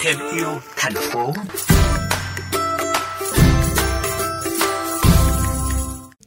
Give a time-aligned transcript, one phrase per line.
[0.00, 1.32] Thêm yêu thành phố.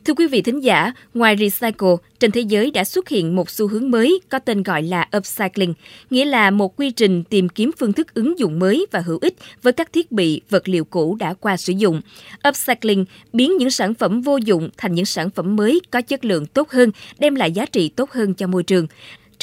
[0.06, 3.68] Thưa quý vị thính giả, ngoài recycle, trên thế giới đã xuất hiện một xu
[3.68, 5.74] hướng mới có tên gọi là upcycling,
[6.10, 9.36] nghĩa là một quy trình tìm kiếm phương thức ứng dụng mới và hữu ích
[9.62, 12.02] với các thiết bị, vật liệu cũ đã qua sử dụng.
[12.50, 16.46] Upcycling biến những sản phẩm vô dụng thành những sản phẩm mới có chất lượng
[16.46, 18.88] tốt hơn, đem lại giá trị tốt hơn cho môi trường.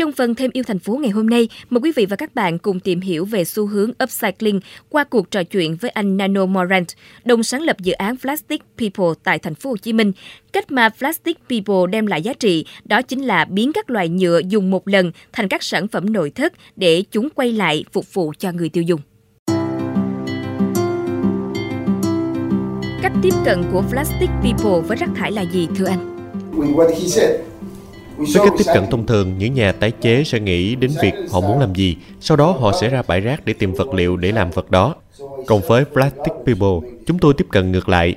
[0.01, 2.59] Trong phần thêm yêu thành phố ngày hôm nay, mời quý vị và các bạn
[2.59, 6.87] cùng tìm hiểu về xu hướng upcycling qua cuộc trò chuyện với anh Nano Morant,
[7.25, 10.13] đồng sáng lập dự án Plastic People tại thành phố Hồ Chí Minh.
[10.53, 14.41] Cách mà Plastic People đem lại giá trị đó chính là biến các loại nhựa
[14.49, 18.33] dùng một lần thành các sản phẩm nội thất để chúng quay lại phục vụ
[18.39, 19.01] cho người tiêu dùng.
[23.03, 26.17] Cách tiếp cận của Plastic People với rác thải là gì thưa anh?
[28.21, 31.41] Với cách tiếp cận thông thường, những nhà tái chế sẽ nghĩ đến việc họ
[31.41, 34.33] muốn làm gì, sau đó họ sẽ ra bãi rác để tìm vật liệu để
[34.33, 34.95] làm vật đó.
[35.47, 38.15] Còn với Plastic People, chúng tôi tiếp cận ngược lại.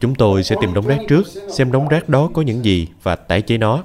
[0.00, 1.22] Chúng tôi sẽ tìm đống rác trước,
[1.52, 3.84] xem đống rác đó có những gì và tái chế nó.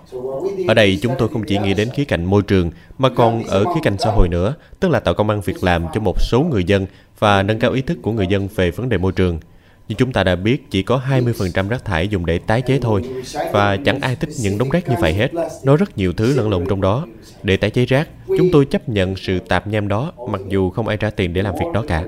[0.68, 3.64] Ở đây chúng tôi không chỉ nghĩ đến khía cạnh môi trường mà còn ở
[3.64, 6.42] khía cạnh xã hội nữa, tức là tạo công ăn việc làm cho một số
[6.52, 6.86] người dân
[7.20, 9.40] và nâng cao ý thức của người dân về vấn đề môi trường.
[9.88, 13.02] Như chúng ta đã biết, chỉ có 20% rác thải dùng để tái chế thôi
[13.52, 15.32] và chẳng ai thích những đống rác như vậy hết.
[15.64, 17.06] Nó rất nhiều thứ lẫn lộn trong đó.
[17.44, 20.88] Để tái chế rác, chúng tôi chấp nhận sự tạp nham đó mặc dù không
[20.88, 22.04] ai trả tiền để làm việc đó cả.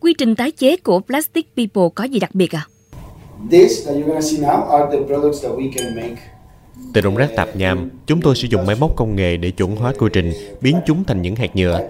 [0.00, 2.66] Quy trình tái chế của Plastic People có gì đặc biệt à?
[6.94, 9.76] Từ đống rác tạp nham, chúng tôi sử dụng máy móc công nghệ để chuẩn
[9.76, 11.88] hóa quy trình, biến chúng thành những hạt nhựa.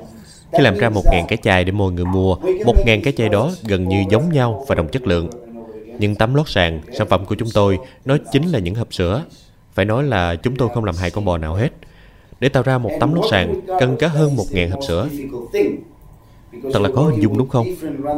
[0.52, 3.88] Khi làm ra 1.000 cái chai để mọi người mua, 1.000 cái chai đó gần
[3.88, 5.30] như giống nhau và đồng chất lượng.
[5.98, 9.24] nhưng tấm lót sàn, sản phẩm của chúng tôi, nó chính là những hộp sữa.
[9.72, 11.68] Phải nói là chúng tôi không làm hai con bò nào hết.
[12.40, 15.08] Để tạo ra một tấm lót sàn, cần cả hơn 1.000 hộp sữa.
[16.72, 17.66] Thật là khó hình dung đúng không?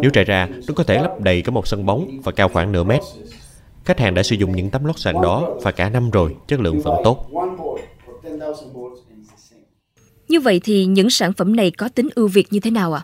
[0.02, 2.72] Nếu trải ra, nó có thể lấp đầy cả một sân bóng và cao khoảng
[2.72, 3.00] nửa mét.
[3.84, 6.60] Khách hàng đã sử dụng những tấm lót sàn đó và cả năm rồi, chất
[6.60, 7.26] lượng vẫn tốt.
[10.30, 13.02] Như vậy thì những sản phẩm này có tính ưu việt như thế nào ạ?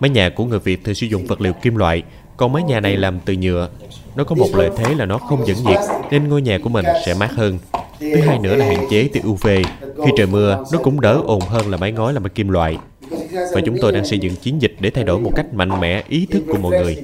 [0.00, 2.02] Mái nhà của người Việt thường sử dụng vật liệu kim loại,
[2.36, 3.68] còn mái nhà này làm từ nhựa.
[4.16, 5.78] Nó có một lợi thế là nó không dẫn nhiệt,
[6.10, 7.58] nên ngôi nhà của mình sẽ mát hơn.
[8.00, 9.46] Thứ hai nữa là hạn chế tia UV.
[9.80, 12.76] Khi trời mưa, nó cũng đỡ ồn hơn là mái ngói làm bằng kim loại.
[13.54, 16.02] Và chúng tôi đang xây dựng chiến dịch để thay đổi một cách mạnh mẽ
[16.08, 16.96] ý thức của mọi người.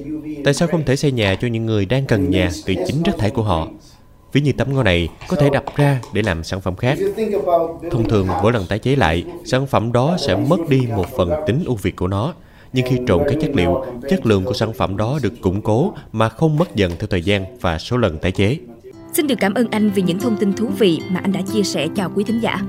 [0.43, 3.17] Tại sao không thể xây nhà cho những người đang cần nhà từ chính rác
[3.17, 3.67] thải của họ?
[4.35, 6.97] Ví như tấm ngó này có thể đập ra để làm sản phẩm khác.
[7.91, 11.31] Thông thường mỗi lần tái chế lại, sản phẩm đó sẽ mất đi một phần
[11.47, 12.33] tính ưu việt của nó.
[12.73, 15.93] Nhưng khi trộn các chất liệu, chất lượng của sản phẩm đó được củng cố
[16.11, 18.57] mà không mất dần theo thời gian và số lần tái chế.
[19.13, 21.63] Xin được cảm ơn anh vì những thông tin thú vị mà anh đã chia
[21.63, 22.61] sẻ cho quý thính giả.